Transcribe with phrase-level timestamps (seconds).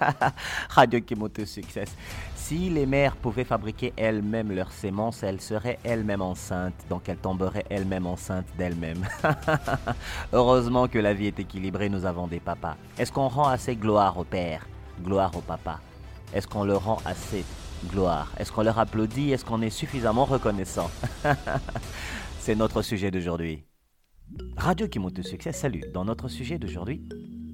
[0.70, 1.88] Radio Kimoto Success.
[2.34, 7.64] Si les mères pouvaient fabriquer elles-mêmes leurs sémences, elles seraient elles-mêmes enceintes, donc elles tomberaient
[7.70, 9.04] elles-mêmes enceintes d'elles-mêmes.
[10.32, 12.76] Heureusement que la vie est équilibrée, nous avons des papas.
[12.98, 14.66] Est-ce qu'on rend assez gloire au père,
[15.02, 15.80] gloire au papa
[16.32, 17.44] Est-ce qu'on leur rend assez
[17.90, 18.32] gloire?
[18.38, 19.32] Est-ce qu'on leur applaudit?
[19.32, 20.90] Est-ce qu'on est suffisamment reconnaissant?
[22.38, 23.64] C'est notre sujet d'aujourd'hui.
[24.56, 25.82] Radio Kimoto Success, salut.
[25.92, 27.08] Dans notre sujet d'aujourd'hui,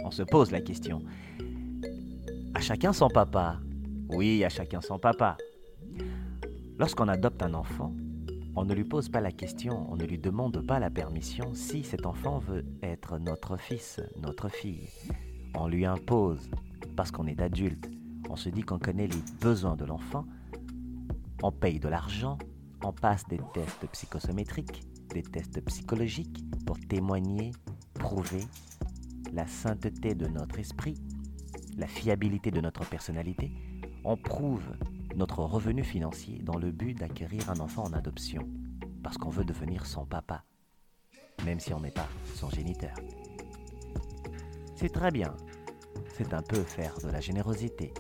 [0.05, 1.03] on se pose la question.
[2.55, 3.61] À chacun son papa.
[4.11, 5.37] Oui, à chacun son papa.
[6.79, 7.95] Lorsqu'on adopte un enfant,
[8.55, 11.83] on ne lui pose pas la question, on ne lui demande pas la permission si
[11.83, 14.91] cet enfant veut être notre fils, notre fille.
[15.55, 16.51] On lui impose
[16.95, 17.91] parce qu'on est adulte.
[18.29, 20.27] On se dit qu'on connaît les besoins de l'enfant.
[21.43, 22.37] On paye de l'argent,
[22.85, 24.83] on passe des tests psychosométriques,
[25.15, 27.53] des tests psychologiques pour témoigner,
[27.95, 28.45] prouver
[29.33, 30.95] la sainteté de notre esprit,
[31.83, 33.51] la fiabilité de notre personnalité.
[34.05, 34.63] On prouve
[35.17, 38.49] notre revenu financier dans le but d'acquérir un enfant en adoption,
[39.03, 40.45] parce qu'on veut devenir son papa,
[41.45, 42.07] même si on n'est pas
[42.37, 42.95] son géniteur.
[44.77, 45.35] C'est très bien,
[46.17, 47.93] c'est un peu faire de la générosité.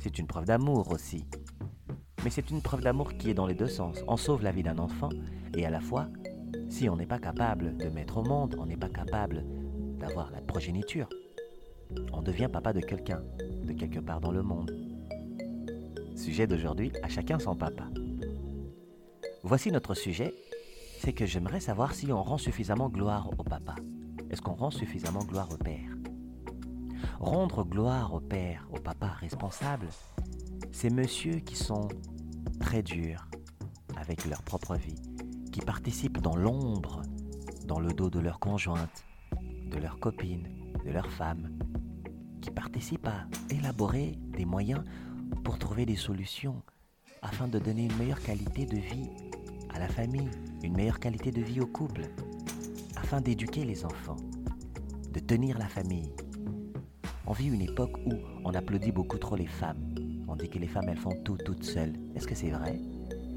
[0.00, 1.28] C'est une preuve d'amour aussi.
[2.24, 3.98] Mais c'est une preuve d'amour qui est dans les deux sens.
[4.08, 5.10] On sauve la vie d'un enfant
[5.56, 6.08] et à la fois,
[6.68, 9.44] si on n'est pas capable de mettre au monde, on n'est pas capable
[9.96, 11.08] d'avoir la progéniture,
[12.12, 13.22] on devient papa de quelqu'un,
[13.64, 14.70] de quelque part dans le monde.
[16.16, 17.84] Sujet d'aujourd'hui, à chacun son papa.
[19.42, 20.34] Voici notre sujet,
[20.98, 23.74] c'est que j'aimerais savoir si on rend suffisamment gloire au papa.
[24.30, 25.96] Est-ce qu'on rend suffisamment gloire au père?
[27.18, 29.88] Rendre gloire au père, au papa responsable,
[30.72, 31.88] c'est messieurs qui sont
[32.60, 33.28] très durs
[33.96, 35.00] avec leur propre vie,
[35.52, 37.02] qui participent dans l'ombre,
[37.66, 39.04] dans le dos de leur conjointe,
[39.70, 40.48] de leurs copines,
[40.84, 41.50] de leurs femmes,
[42.40, 44.82] qui participent à élaborer des moyens
[45.44, 46.62] pour trouver des solutions
[47.22, 49.10] afin de donner une meilleure qualité de vie
[49.74, 50.30] à la famille,
[50.62, 52.02] une meilleure qualité de vie au couple,
[52.96, 54.16] afin d'éduquer les enfants,
[55.12, 56.10] de tenir la famille.
[57.26, 58.12] On vit une époque où
[58.44, 59.94] on applaudit beaucoup trop les femmes.
[60.26, 61.92] On dit que les femmes, elles font tout toutes seules.
[62.14, 62.80] Est-ce que c'est vrai?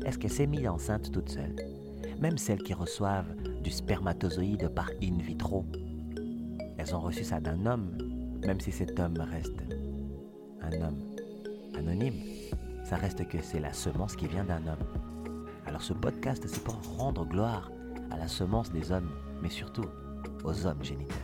[0.06, 1.56] Est-ce qu'elles s'est mise enceinte toutes seules?
[2.19, 5.66] Même celles qui reçoivent du spermatozoïde par in vitro,
[6.78, 7.97] elles ont reçu ça d'un homme,
[8.46, 9.64] même si cet homme reste
[10.62, 11.00] un homme
[11.76, 12.22] anonyme.
[12.84, 14.86] Ça reste que c'est la semence qui vient d'un homme.
[15.66, 17.72] Alors ce podcast, c'est pour rendre gloire
[18.12, 19.09] à la semence des hommes,
[19.42, 19.86] mais surtout
[20.44, 21.18] aux hommes géniteurs.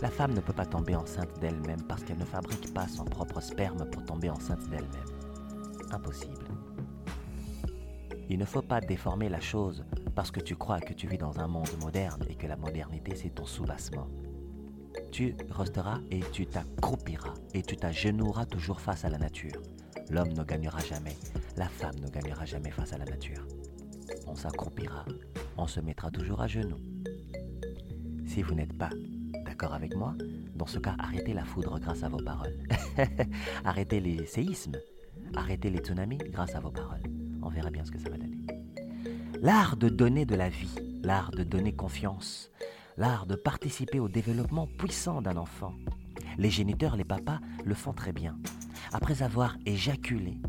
[0.00, 3.40] La femme ne peut pas tomber enceinte d'elle-même parce qu'elle ne fabrique pas son propre
[3.40, 5.90] sperme pour tomber enceinte d'elle-même.
[5.90, 6.44] Impossible.
[8.28, 11.38] Il ne faut pas déformer la chose parce que tu crois que tu vis dans
[11.38, 14.08] un monde moderne et que la modernité c'est ton soubassement.
[15.12, 19.60] Tu resteras et tu t'accroupiras et tu t'agenouilleras toujours face à la nature.
[20.10, 21.16] L'homme ne gagnera jamais,
[21.56, 23.46] la femme ne gagnera jamais face à la nature.
[24.26, 25.04] On s'accroupira,
[25.56, 26.80] on se mettra toujours à genoux.
[28.26, 28.90] Si vous n'êtes pas
[29.44, 30.14] d'accord avec moi,
[30.54, 32.56] dans ce cas, arrêtez la foudre grâce à vos paroles.
[33.64, 34.76] arrêtez les séismes,
[35.34, 37.02] arrêtez les tsunamis grâce à vos paroles.
[37.42, 38.38] On verra bien ce que ça va donner.
[39.40, 42.50] L'art de donner de la vie, l'art de donner confiance,
[42.96, 45.74] l'art de participer au développement puissant d'un enfant.
[46.38, 48.38] Les géniteurs, les papas, le font très bien.
[48.92, 50.40] Après avoir éjaculé,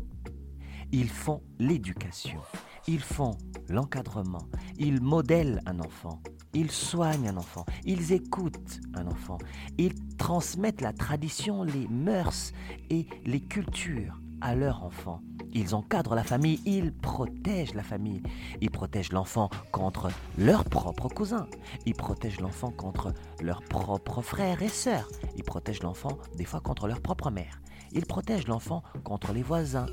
[0.92, 2.40] ils font l'éducation,
[2.86, 3.36] ils font
[3.68, 4.46] l'encadrement,
[4.78, 6.22] ils modèlent un enfant,
[6.54, 9.38] ils soignent un enfant, ils écoutent un enfant,
[9.76, 12.52] ils transmettent la tradition, les mœurs
[12.90, 15.20] et les cultures à leur enfant.
[15.52, 18.22] Ils encadrent la famille, ils protègent la famille.
[18.60, 21.46] Ils protègent l'enfant contre leurs propres cousins.
[21.86, 25.08] Ils protègent l'enfant contre leurs propres frères et sœurs.
[25.36, 27.60] Ils protègent l'enfant des fois contre leur propre mère.
[27.92, 29.86] Ils protègent l'enfant contre les voisins,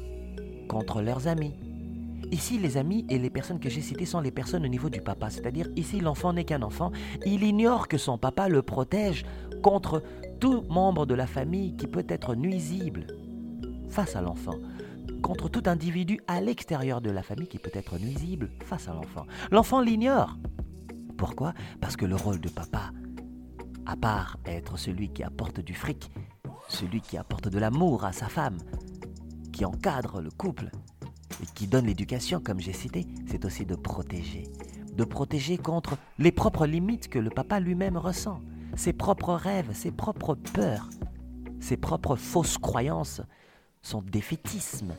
[0.68, 1.56] contre leurs amis.
[2.32, 5.00] Ici, les amis et les personnes que j'ai citées sont les personnes au niveau du
[5.00, 5.30] papa.
[5.30, 6.92] C'est-à-dire, ici, l'enfant n'est qu'un enfant.
[7.26, 9.26] Il ignore que son papa le protège
[9.62, 10.04] contre
[10.40, 13.08] tout membre de la famille qui peut être nuisible
[13.90, 14.56] face à l'enfant
[15.26, 19.26] contre tout individu à l'extérieur de la famille qui peut être nuisible face à l'enfant.
[19.50, 20.38] L'enfant l'ignore.
[21.18, 21.54] Pourquoi?
[21.82, 22.92] Parce que le rôle de papa,
[23.88, 26.12] à part être celui qui apporte du fric,
[26.68, 28.58] celui qui apporte de l'amour à sa femme,
[29.52, 30.70] qui encadre le couple
[31.42, 34.44] et qui donne l'éducation, comme j'ai cité, c'est aussi de protéger.
[34.94, 38.42] De protéger contre les propres limites que le papa lui-même ressent,
[38.76, 40.90] ses propres rêves, ses propres peurs,
[41.60, 43.22] ses propres fausses croyances,
[43.86, 44.96] son défaitisme.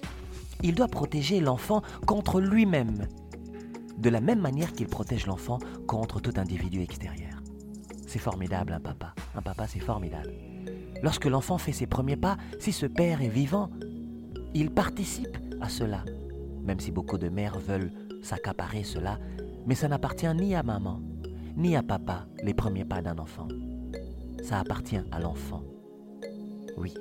[0.62, 3.08] Il doit protéger l'enfant contre lui-même,
[3.98, 7.42] de la même manière qu'il protège l'enfant contre tout individu extérieur.
[8.06, 9.14] C'est formidable un papa.
[9.34, 10.32] Un papa, c'est formidable.
[11.02, 13.70] Lorsque l'enfant fait ses premiers pas, si ce père est vivant,
[14.54, 16.04] il participe à cela,
[16.62, 17.92] même si beaucoup de mères veulent
[18.22, 19.18] s'accaparer cela,
[19.66, 21.00] mais ça n'appartient ni à maman,
[21.56, 23.48] ni à papa, les premiers pas d'un enfant.
[24.42, 25.62] Ça appartient à l'enfant.
[26.76, 26.94] Oui,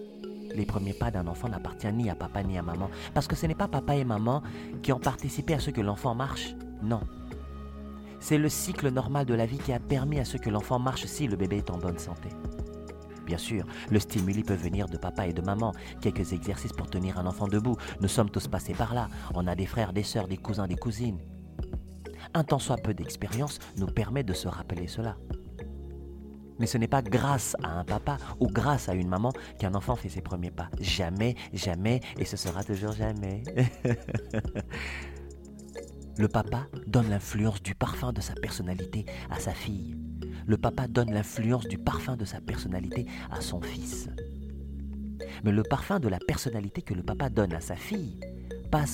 [0.56, 3.46] les premiers pas d'un enfant n'appartiennent ni à papa ni à maman, parce que ce
[3.46, 4.42] n'est pas papa et maman
[4.82, 7.02] qui ont participé à ce que l'enfant marche, non.
[8.20, 11.06] C'est le cycle normal de la vie qui a permis à ce que l'enfant marche
[11.06, 12.30] si le bébé est en bonne santé.
[13.26, 17.18] Bien sûr, le stimuli peut venir de papa et de maman, quelques exercices pour tenir
[17.18, 17.76] un enfant debout.
[18.02, 19.08] Nous sommes tous passés par là.
[19.34, 21.20] On a des frères, des sœurs, des cousins, des cousines.
[22.34, 25.18] Un tant soit peu d'expérience nous permet de se rappeler cela.
[26.60, 29.96] Mais ce n'est pas grâce à un papa ou grâce à une maman qu'un enfant
[29.96, 30.70] fait ses premiers pas.
[30.80, 33.44] Jamais, jamais, et ce sera toujours jamais.
[36.18, 39.98] Le papa donne l'influence du parfum de sa personnalité à sa fille.
[40.48, 44.08] Le papa donne l'influence du parfum de sa personnalité à son fils.
[45.44, 48.20] Mais le parfum de la personnalité que le papa donne à sa fille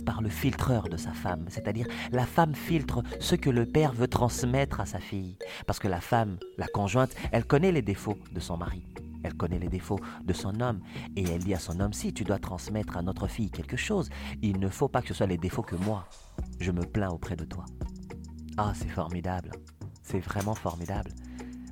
[0.05, 4.07] par le filtreur de sa femme, c'est-à-dire la femme filtre ce que le père veut
[4.07, 5.37] transmettre à sa fille.
[5.65, 8.83] Parce que la femme, la conjointe, elle connaît les défauts de son mari.
[9.23, 10.81] Elle connaît les défauts de son homme
[11.15, 14.09] et elle dit à son homme, si tu dois transmettre à notre fille quelque chose,
[14.43, 16.07] il ne faut pas que ce soit les défauts que moi.
[16.59, 17.65] Je me plains auprès de toi.
[18.57, 19.51] Ah, c'est formidable.
[20.03, 21.11] C'est vraiment formidable.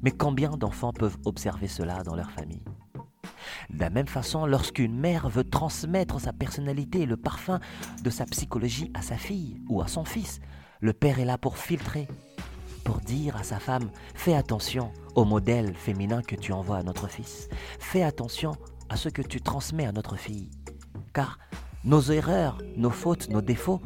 [0.02, 2.64] Mais combien d'enfants peuvent observer cela dans leur famille?
[3.70, 7.60] De la même façon, lorsqu'une mère veut transmettre sa personnalité et le parfum
[8.04, 10.40] de sa psychologie à sa fille ou à son fils,
[10.82, 12.08] le père est là pour filtrer,
[12.84, 17.08] pour dire à sa femme, fais attention au modèle féminin que tu envoies à notre
[17.08, 17.50] fils,
[17.80, 18.56] fais attention
[18.90, 20.50] à ce que tu transmets à notre fille,
[21.14, 21.38] car
[21.84, 23.82] nos erreurs, nos fautes, nos défauts,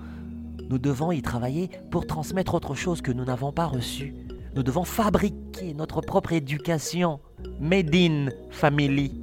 [0.70, 4.16] nous devons y travailler pour transmettre autre chose que nous n'avons pas reçu.
[4.56, 7.20] Nous devons fabriquer notre propre éducation.
[7.60, 9.20] Made in family.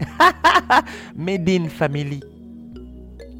[1.16, 2.20] Made in family.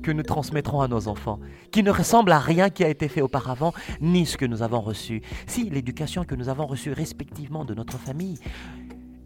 [0.02, 1.40] Que nous transmettrons à nos enfants,
[1.72, 4.80] qui ne ressemble à rien qui a été fait auparavant, ni ce que nous avons
[4.80, 5.20] reçu.
[5.46, 8.38] Si l'éducation que nous avons reçue respectivement de notre famille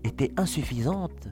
[0.02, 1.28] était insuffisante,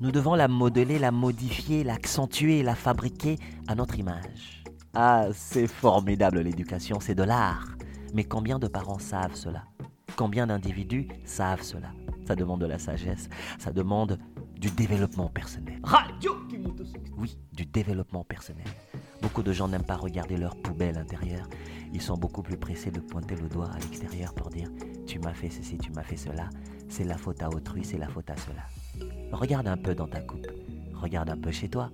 [0.00, 3.36] nous devons la modeler, la modifier, l'accentuer, la fabriquer
[3.66, 4.62] à notre image.
[4.94, 7.76] Ah, c'est formidable l'éducation, c'est de l'art.
[8.14, 9.64] Mais combien de parents savent cela?
[10.18, 11.92] Combien d'individus savent cela
[12.26, 14.18] Ça demande de la sagesse, ça demande
[14.56, 15.78] du développement personnel.
[15.84, 16.32] Radio
[17.16, 18.66] Oui, du développement personnel.
[19.22, 21.48] Beaucoup de gens n'aiment pas regarder leur poubelle intérieure.
[21.92, 24.68] Ils sont beaucoup plus pressés de pointer le doigt à l'extérieur pour dire
[25.06, 26.50] Tu m'as fait ceci, tu m'as fait cela.
[26.88, 29.06] C'est la faute à autrui, c'est la faute à cela.
[29.30, 30.48] Regarde un peu dans ta coupe.
[30.94, 31.92] Regarde un peu chez toi.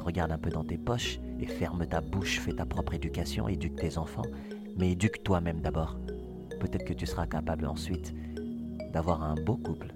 [0.00, 3.76] Regarde un peu dans tes poches et ferme ta bouche, fais ta propre éducation, éduque
[3.76, 4.24] tes enfants,
[4.78, 5.98] mais éduque toi-même d'abord.
[6.60, 8.14] Peut-être que tu seras capable ensuite
[8.92, 9.94] d'avoir un beau couple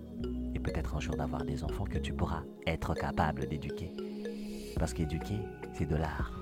[0.55, 3.93] et peut-être un jour d'avoir des enfants que tu pourras être capable d'éduquer.
[4.79, 5.39] Parce qu'éduquer,
[5.75, 6.33] c'est de l'art.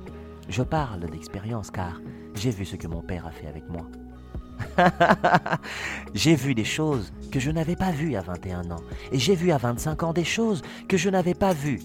[0.48, 2.00] Je parle d'expérience car
[2.34, 3.86] j'ai vu ce que mon père a fait avec moi.
[6.14, 8.82] j'ai vu des choses que je n'avais pas vues à 21 ans.
[9.12, 11.80] Et j'ai vu à 25 ans des choses que je n'avais pas vues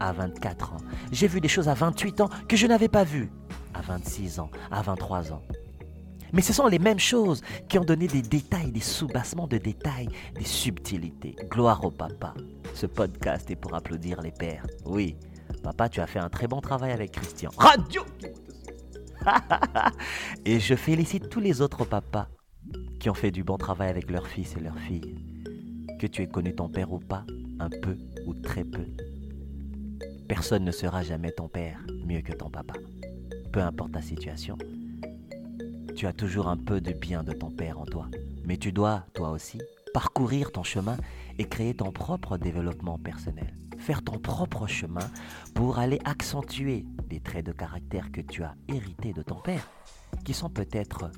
[0.00, 0.78] à 24 ans.
[1.12, 3.30] J'ai vu des choses à 28 ans que je n'avais pas vues
[3.74, 5.42] à 26 ans, à 23 ans.
[6.34, 10.08] Mais ce sont les mêmes choses qui ont donné des détails, des soubassements de détails,
[10.36, 11.36] des subtilités.
[11.48, 12.34] Gloire au papa.
[12.74, 14.66] Ce podcast est pour applaudir les pères.
[14.84, 15.16] Oui,
[15.62, 17.52] papa, tu as fait un très bon travail avec Christian.
[17.56, 18.02] Radio
[20.44, 22.26] Et je félicite tous les autres papas
[22.98, 25.14] qui ont fait du bon travail avec leurs fils et leurs filles.
[26.00, 27.24] Que tu aies connu ton père ou pas,
[27.60, 28.86] un peu ou très peu.
[30.28, 32.74] Personne ne sera jamais ton père mieux que ton papa.
[33.52, 34.58] Peu importe ta situation,
[35.94, 38.08] tu as toujours un peu de bien de ton Père en toi.
[38.44, 39.60] Mais tu dois, toi aussi,
[39.92, 40.96] parcourir ton chemin
[41.38, 43.56] et créer ton propre développement personnel.
[43.78, 45.08] Faire ton propre chemin
[45.54, 49.70] pour aller accentuer des traits de caractère que tu as hérités de ton Père,
[50.24, 51.10] qui sont peut-être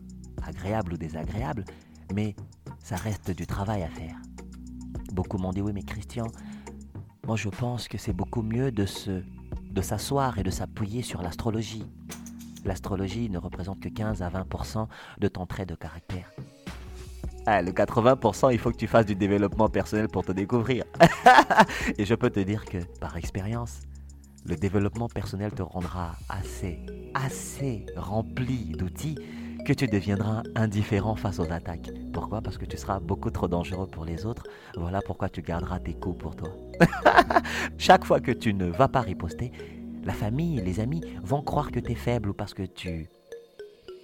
[0.43, 1.65] agréables ou désagréables,
[2.15, 2.37] mais
[2.79, 4.17] ça reste du travail à faire.
[5.13, 6.27] Beaucoup m'ont dit oui mais Christian,
[7.27, 8.85] moi je pense que c'est beaucoup mieux de
[9.81, 11.87] s'asseoir et de s'appuyer sur l'astrologie
[12.67, 14.87] l'astrologie ne représente que 15 à 20%
[15.19, 16.31] de ton trait de caractère.
[17.47, 20.85] Ah, le 80%, il faut que tu fasses du développement personnel pour te découvrir.
[21.99, 23.83] Et je peux te dire que, par expérience,
[24.45, 26.81] le développement personnel te rendra assez,
[27.15, 29.17] assez rempli d'outils
[29.65, 31.91] que tu deviendras indifférent face aux attaques.
[32.13, 32.41] Pourquoi?
[32.41, 34.45] Parce que tu seras beaucoup trop dangereux pour les autres.
[34.77, 36.51] Voilà pourquoi tu garderas tes coups pour toi.
[37.79, 39.53] Chaque fois que tu ne vas pas riposter,
[40.07, 43.09] la famille, les amis vont croire que tu es faible ou parce que tu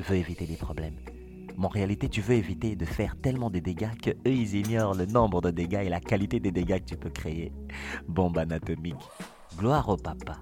[0.00, 0.96] veux éviter des problèmes.
[1.56, 4.94] Mais en réalité, tu veux éviter de faire tellement de dégâts que eux, ils ignorent
[4.94, 7.52] le nombre de dégâts et la qualité des dégâts que tu peux créer.
[8.08, 8.96] Bombe anatomique.
[9.56, 10.38] Gloire au papa.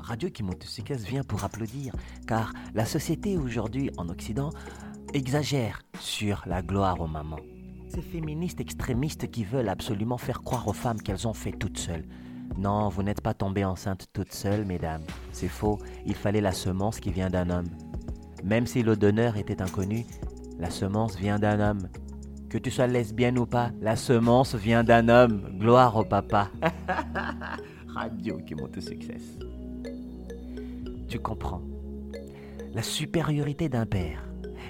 [0.00, 1.94] Radio Kimotosukas vient pour applaudir,
[2.26, 4.50] car la société aujourd'hui en Occident
[5.14, 7.38] exagère sur la gloire aux mamans.
[7.94, 12.06] Ces féministes extrémistes qui veulent absolument faire croire aux femmes qu'elles ont fait toutes seules.
[12.58, 15.02] Non, vous n'êtes pas tombée enceinte toute seule, mesdames.
[15.32, 17.68] C'est faux, il fallait la semence qui vient d'un homme.
[18.44, 20.04] Même si le donneur était inconnu,
[20.58, 21.88] la semence vient d'un homme.
[22.50, 25.56] Que tu sois lesbienne ou pas, la semence vient d'un homme.
[25.58, 26.50] Gloire au papa.
[27.88, 29.16] Radio qui monte au succès.
[31.08, 31.62] Tu comprends.
[32.74, 34.24] La supériorité d'un père.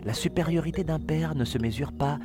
[0.04, 2.18] La supériorité d'un père ne se mesure pas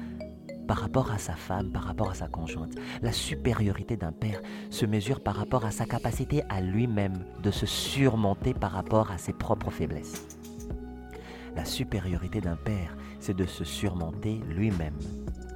[0.67, 2.75] par rapport à sa femme, par rapport à sa conjointe.
[3.01, 7.65] La supériorité d'un père se mesure par rapport à sa capacité à lui-même de se
[7.65, 10.25] surmonter par rapport à ses propres faiblesses.
[11.55, 14.97] La supériorité d'un père, c'est de se surmonter lui-même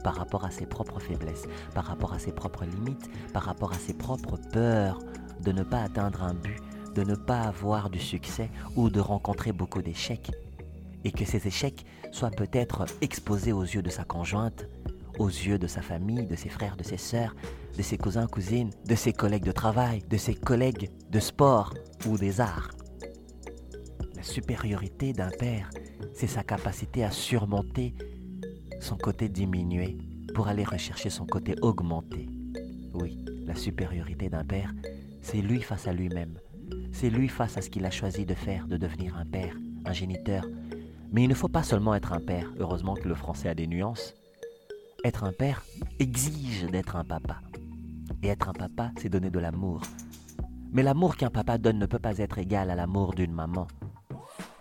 [0.04, 3.78] par rapport à ses propres faiblesses, par rapport à ses propres limites, par rapport à
[3.78, 5.00] ses propres peurs
[5.44, 6.60] de ne pas atteindre un but,
[6.96, 10.32] de ne pas avoir du succès ou de rencontrer beaucoup d'échecs.
[11.04, 14.66] Et que ces échecs soient peut-être exposés aux yeux de sa conjointe,
[15.20, 17.36] aux yeux de sa famille, de ses frères, de ses sœurs,
[17.78, 21.74] de ses cousins, cousines, de ses collègues de travail, de ses collègues de sport
[22.08, 22.72] ou des arts.
[24.16, 25.70] La supériorité d'un père,
[26.14, 27.96] c'est sa capacité à surmonter
[28.80, 29.98] son côté diminué
[30.34, 32.30] pour aller rechercher son côté augmenté.
[32.94, 34.74] Oui, la supériorité d'un père,
[35.22, 36.38] c'est lui face à lui-même.
[36.92, 39.94] C'est lui face à ce qu'il a choisi de faire, de devenir un père, un
[39.94, 40.46] géniteur.
[41.12, 43.68] Mais il ne faut pas seulement être un père, heureusement que le français a des
[43.68, 44.14] nuances.
[45.04, 45.64] Être un père
[45.98, 47.42] exige d'être un papa.
[48.22, 49.82] Et être un papa, c'est donner de l'amour.
[50.72, 53.68] Mais l'amour qu'un papa donne ne peut pas être égal à l'amour d'une maman.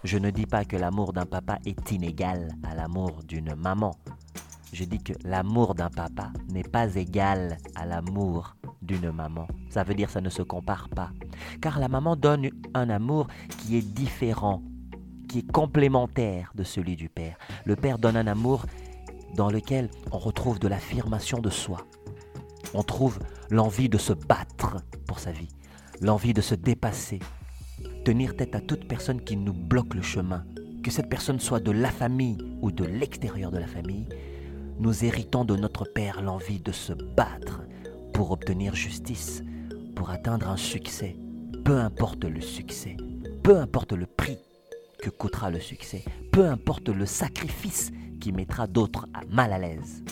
[0.03, 3.95] Je ne dis pas que l'amour d'un papa est inégal à l'amour d'une maman.
[4.73, 9.47] Je dis que l'amour d'un papa n'est pas égal à l'amour d'une maman.
[9.69, 11.11] Ça veut dire ça ne se compare pas.
[11.61, 13.27] Car la maman donne un amour
[13.59, 14.63] qui est différent,
[15.29, 17.37] qui est complémentaire de celui du père.
[17.67, 18.65] Le père donne un amour
[19.35, 21.87] dans lequel on retrouve de l'affirmation de soi.
[22.75, 23.19] On trouve
[23.51, 25.49] l'envie de se battre pour sa vie,
[26.01, 27.19] l'envie de se dépasser,
[28.05, 30.45] tenir tête à toute personne qui nous bloque le chemin,
[30.83, 34.09] que cette personne soit de la famille ou de l'extérieur de la famille,
[34.79, 37.63] nous héritons de notre Père l'envie de se battre
[38.15, 39.43] pour obtenir justice,
[39.95, 41.17] pour atteindre un succès,
[41.65, 42.97] peu importe le succès,
[43.43, 44.39] peu importe le prix
[45.03, 47.91] que coûtera le succès, peu importe le sacrifice
[48.21, 50.05] qui mettra d'autres mal à l'aise.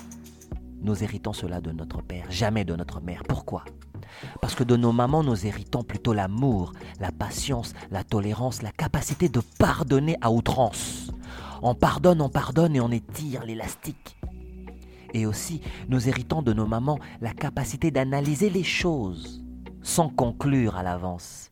[0.81, 3.23] Nous héritons cela de notre Père, jamais de notre mère.
[3.29, 3.65] Pourquoi?
[4.41, 9.29] Parce que de nos mamans, nous héritons plutôt l'amour, la patience, la tolérance, la capacité
[9.29, 11.13] de pardonner à outrance.
[11.63, 14.17] On pardonne, on pardonne et on étire l'élastique.
[15.15, 19.43] Et aussi, nous héritons de nos mamans la capacité d'analyser les choses
[19.83, 21.51] sans conclure à l'avance.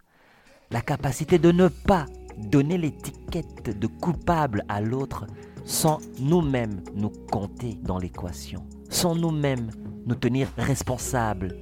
[0.71, 5.27] La capacité de ne pas donner l'étiquette de coupable à l'autre
[5.67, 9.71] sans nous-mêmes nous compter dans l'équation, sans nous-mêmes
[10.07, 11.57] nous tenir responsables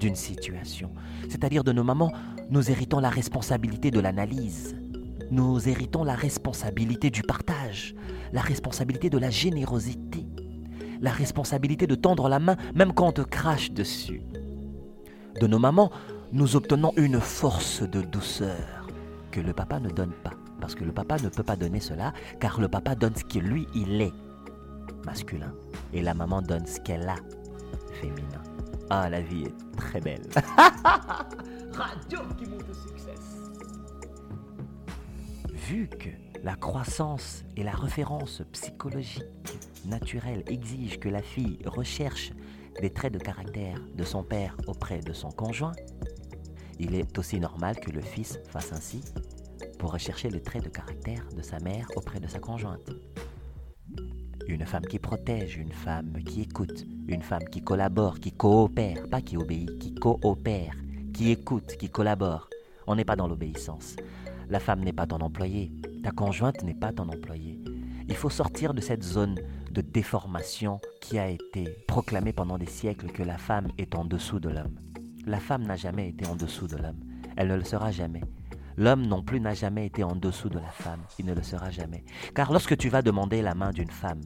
[0.00, 0.90] d'une situation.
[1.28, 2.12] C'est-à-dire de nos mamans,
[2.50, 4.76] nous héritons la responsabilité de l'analyse.
[5.30, 7.94] Nous héritons la responsabilité du partage,
[8.32, 10.26] la responsabilité de la générosité,
[11.00, 14.22] la responsabilité de tendre la main même quand on te crache dessus.
[15.40, 15.92] De nos mamans,
[16.32, 18.88] nous obtenons une force de douceur
[19.30, 20.43] que le papa ne donne pas.
[20.64, 23.38] Parce que le papa ne peut pas donner cela, car le papa donne ce que
[23.38, 24.14] lui, il est,
[25.04, 25.52] masculin.
[25.92, 27.16] Et la maman donne ce qu'elle a,
[28.00, 28.42] féminin.
[28.88, 30.22] Ah, la vie est très belle.
[31.74, 33.12] Radio qui monte au succès.
[35.52, 36.08] Vu que
[36.42, 39.22] la croissance et la référence psychologique
[39.84, 42.32] naturelle exigent que la fille recherche
[42.80, 45.74] des traits de caractère de son père auprès de son conjoint,
[46.78, 49.02] il est aussi normal que le fils fasse ainsi
[49.86, 52.90] rechercher les traits de caractère de sa mère auprès de sa conjointe.
[54.46, 59.22] Une femme qui protège, une femme qui écoute, une femme qui collabore, qui coopère, pas
[59.22, 60.74] qui obéit, qui coopère,
[61.12, 62.48] qui écoute, qui collabore.
[62.86, 63.96] On n'est pas dans l'obéissance.
[64.50, 65.72] La femme n'est pas ton employé,
[66.02, 67.58] ta conjointe n'est pas ton employé.
[68.06, 69.36] Il faut sortir de cette zone
[69.70, 74.40] de déformation qui a été proclamée pendant des siècles que la femme est en dessous
[74.40, 74.78] de l'homme.
[75.26, 77.00] La femme n'a jamais été en dessous de l'homme.
[77.36, 78.20] Elle ne le sera jamais.
[78.76, 81.00] L'homme non plus n'a jamais été en dessous de la femme.
[81.18, 82.04] Il ne le sera jamais.
[82.34, 84.20] Car lorsque tu vas demander la main d'une femme,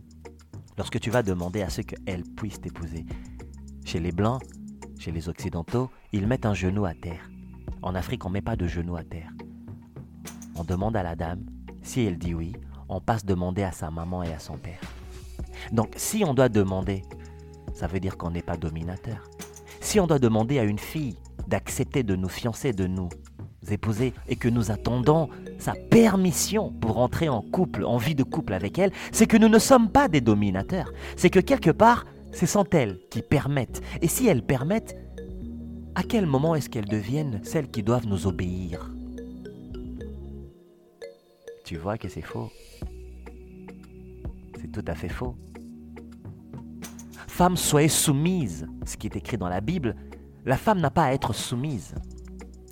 [0.77, 3.05] lorsque tu vas demander à ce qu'elle puisse t'épouser,
[3.85, 4.43] chez les Blancs,
[4.99, 7.29] chez les Occidentaux, ils mettent un genou à terre.
[7.83, 9.31] En Afrique, on ne met pas de genou à terre.
[10.57, 11.45] On demande à la dame,
[11.83, 12.53] si elle dit oui,
[12.89, 14.81] on passe demander à sa maman et à son père.
[15.73, 17.03] Donc si on doit demander,
[17.75, 19.29] ça veut dire qu'on n'est pas dominateur.
[19.81, 23.09] Si on doit demander à une fille d'accepter de nous fiancer, de nous
[23.73, 28.53] épouser, et que nous attendons sa permission pour entrer en couple, en vie de couple
[28.53, 30.93] avec elle, c'est que nous ne sommes pas des dominateurs.
[31.17, 33.83] C'est que quelque part, ce sont elles qui permettent.
[34.01, 34.97] Et si elles permettent,
[35.95, 38.91] à quel moment est-ce qu'elles deviennent celles qui doivent nous obéir?
[41.65, 42.51] Tu vois que c'est faux.
[44.61, 45.35] C'est tout à fait faux.
[47.27, 49.95] Femme, soyez soumise, ce qui est écrit dans la Bible.
[50.45, 51.95] La femme n'a pas à être soumise.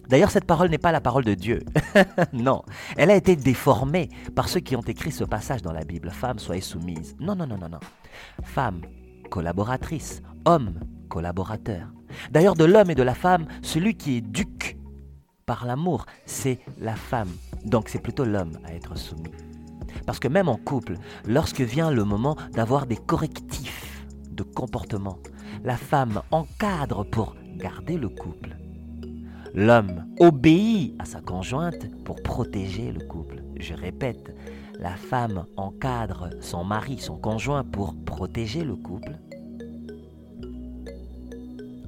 [0.08, 1.64] D'ailleurs, cette parole n'est pas la parole de Dieu.
[2.32, 2.62] non,
[2.96, 6.10] elle a été déformée par ceux qui ont écrit ce passage dans la Bible.
[6.10, 7.16] Femme, soyez soumise.
[7.20, 7.80] Non, non, non, non, non.
[8.42, 8.82] Femme,
[9.30, 10.22] collaboratrice.
[10.44, 10.75] Homme,
[11.08, 11.88] collaborateur.
[12.30, 14.76] D'ailleurs, de l'homme et de la femme, celui qui est duc
[15.44, 17.30] par l'amour, c'est la femme.
[17.64, 19.30] Donc c'est plutôt l'homme à être soumis.
[20.06, 25.18] Parce que même en couple, lorsque vient le moment d'avoir des correctifs de comportement,
[25.64, 28.56] la femme encadre pour garder le couple.
[29.56, 33.42] L'homme obéit à sa conjointe pour protéger le couple.
[33.58, 34.36] Je répète,
[34.78, 39.16] la femme encadre son mari, son conjoint pour protéger le couple.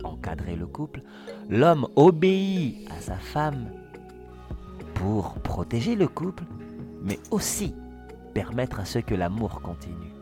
[0.03, 1.03] Encadrer le couple.
[1.51, 3.67] L'homme obéit à sa femme
[4.95, 6.45] pour protéger le couple,
[7.03, 7.75] mais aussi
[8.33, 10.15] permettre à ce que l'amour continue.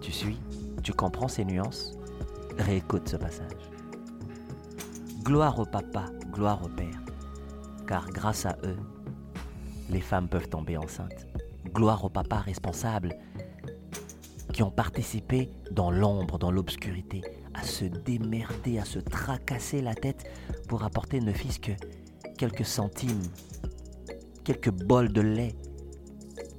[0.00, 0.38] Tu suis?
[0.82, 1.98] Tu comprends ces nuances?
[2.56, 3.73] Réécoute ce passage.
[5.24, 6.04] Gloire au papa,
[6.34, 7.00] gloire au père,
[7.88, 8.76] car grâce à eux,
[9.88, 11.26] les femmes peuvent tomber enceintes.
[11.72, 13.16] Gloire aux papas responsables
[14.52, 17.22] qui ont participé dans l'ombre, dans l'obscurité,
[17.54, 20.30] à se démerder, à se tracasser la tête
[20.68, 21.72] pour apporter ne fût-ce que
[22.36, 23.22] quelques centimes,
[24.44, 25.54] quelques bols de lait,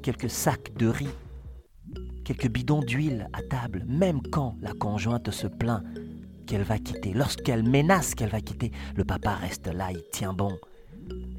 [0.02, 1.14] quelques sacs de riz,
[2.24, 5.84] quelques bidons d'huile à table, même quand la conjointe se plaint
[6.46, 10.58] qu'elle va quitter, lorsqu'elle menace qu'elle va quitter, le papa reste là, il tient bon.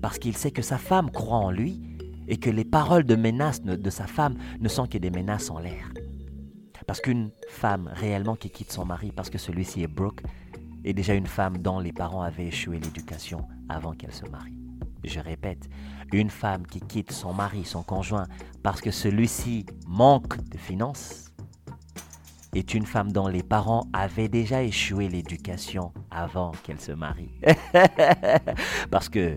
[0.03, 1.81] Parce qu'il sait que sa femme croit en lui
[2.29, 5.59] et que les paroles de menace de sa femme ne sont que des menaces en
[5.59, 5.91] l'air.
[6.87, 10.23] Parce qu'une femme réellement qui quitte son mari parce que celui-ci est broke
[10.85, 14.57] est déjà une femme dont les parents avaient échoué l'éducation avant qu'elle se marie.
[15.03, 15.69] Je répète,
[16.13, 18.27] une femme qui quitte son mari, son conjoint,
[18.63, 21.26] parce que celui-ci manque de finances,
[22.59, 27.33] est une femme dont les parents avaient déjà échoué l'éducation avant qu'elle se marie.
[28.91, 29.37] Parce que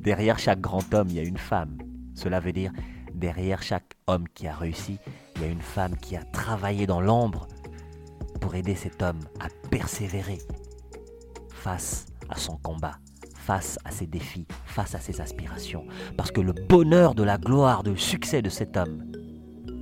[0.00, 1.76] derrière chaque grand homme, il y a une femme.
[2.14, 2.72] Cela veut dire,
[3.14, 4.98] derrière chaque homme qui a réussi,
[5.36, 7.46] il y a une femme qui a travaillé dans l'ombre
[8.40, 10.38] pour aider cet homme à persévérer
[11.50, 12.98] face à son combat,
[13.34, 15.86] face à ses défis, face à ses aspirations.
[16.16, 19.12] Parce que le bonheur de la gloire, du succès de cet homme,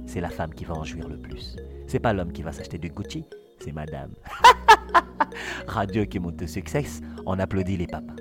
[0.06, 1.56] c'est la femme qui va en jouir le plus.
[1.92, 3.26] C'est pas l'homme qui va s'acheter du Gucci,
[3.58, 4.14] c'est madame.
[5.66, 6.86] Radio qui monte de succès,
[7.26, 8.14] on applaudit les papas.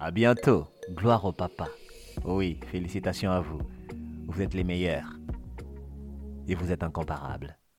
[0.00, 0.66] À bientôt.
[0.92, 1.66] Gloire au papa.
[2.24, 3.60] Oui, félicitations à vous.
[4.28, 5.18] Vous êtes les meilleurs.
[6.48, 7.55] Et vous êtes incomparables.